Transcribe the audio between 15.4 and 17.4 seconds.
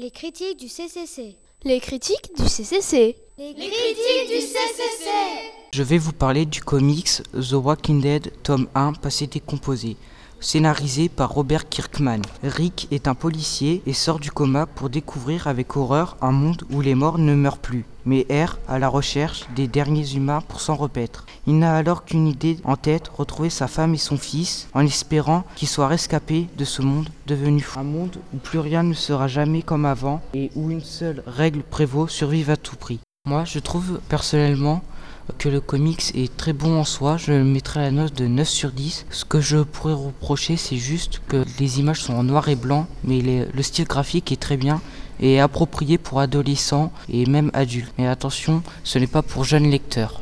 avec horreur un monde où les morts ne